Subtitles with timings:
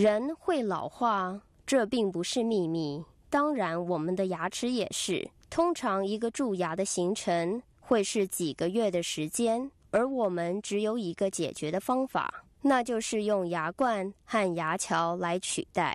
[0.00, 3.04] 人会老化，这并不是秘密。
[3.28, 5.30] 当然，我们的牙齿也是。
[5.50, 15.94] 通常，一个蛀牙的形成会是几个月的时间，而我们只有一个解决的方法，那就是用牙冠和牙桥来取代。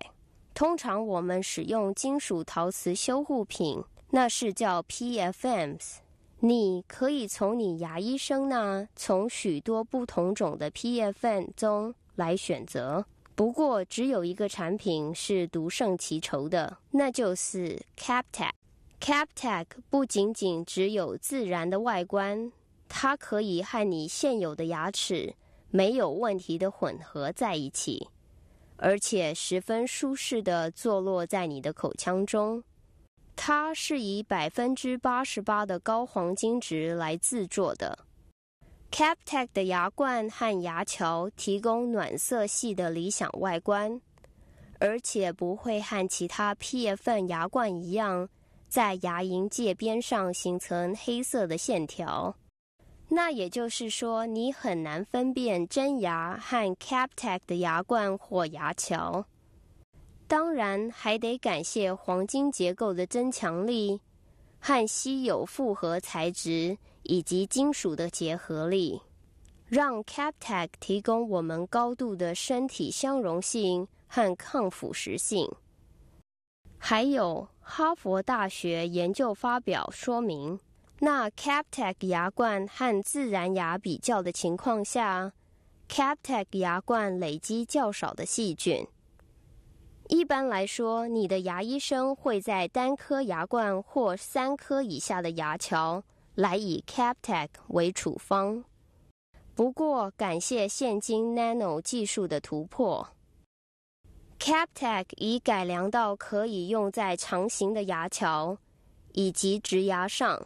[0.53, 5.95] 通常，我们使用金属陶瓷修护品，那是叫 PFMs。
[6.41, 13.03] 你可以从你牙医生那从许多不同种的 PFM 中来选择。
[13.35, 18.52] 不过，只有一个产品是独胜其筹的，那就是 CAPTEC
[19.02, 22.53] CAPTEC 不仅仅只有自然的外观，
[22.88, 25.35] 它可以和你现有的牙齿
[25.70, 28.07] 没有问题的混合在一起，
[28.77, 32.63] 而且十分舒适地坐落在你的口腔中。
[33.35, 37.99] 它是以百分之八十八的高黄金值来制作的。
[38.96, 43.99] CapTech 的牙冠和牙桥提供暖色系的理想外观，
[44.79, 48.29] 而且不会和其他 PFM 牙冠一样，
[48.70, 52.38] 在牙龈界边上形成黑色的线条。
[53.10, 59.26] 那也就是说，你很难分辨真牙和 CapTech 的牙冠或牙桥。
[60.26, 63.99] 当然，还得感谢黄金结构的增强力
[64.66, 66.80] 和稀有复合材质。
[67.08, 69.00] 以及金属的结合力，
[69.68, 75.47] 让 CapTech 提供我们高度的身体相容性和抗腐蚀性。
[76.80, 80.59] 还有，哈佛大学研究发表说明，
[80.97, 85.31] 那 CapTech 牙冠和自然牙比较的情况下
[85.88, 88.88] ，CapTech 牙冠累积较少的细菌。
[90.07, 96.03] 一般来说，你的牙医生会在单颗牙冠或三颗以下的牙桥。
[96.35, 98.66] 来以 CapTech 为处方。
[99.56, 103.07] 不过，感谢现今 Nano 技术的突破
[104.38, 108.57] ，CapTech 已改良到可以用在长形的牙桥
[109.13, 110.45] 以及植牙上，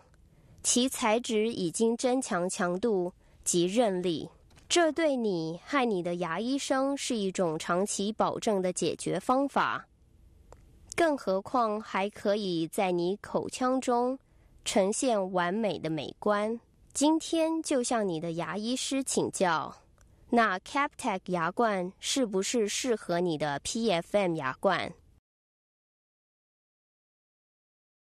[0.62, 3.12] 其材质已经增强强度
[3.44, 4.30] 及韧力，
[4.69, 9.88] 这对你和你的牙医生是一种长期保证的解决方法。
[10.96, 14.19] 更何况，还可以在你口腔中。
[14.63, 16.59] 呈现完美的美观。
[16.94, 19.75] 今天就向你的牙医师请教，
[20.30, 24.94] 那 CapTech 牙冠是不是适合你的 PFM 牙冠？